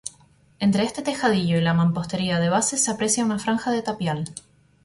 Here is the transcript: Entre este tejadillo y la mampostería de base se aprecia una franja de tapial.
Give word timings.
Entre 0.59 0.83
este 0.83 1.03
tejadillo 1.03 1.57
y 1.57 1.61
la 1.61 1.75
mampostería 1.75 2.39
de 2.39 2.49
base 2.49 2.75
se 2.79 2.89
aprecia 2.89 3.23
una 3.23 3.37
franja 3.37 3.69
de 3.69 3.83
tapial. 3.83 4.33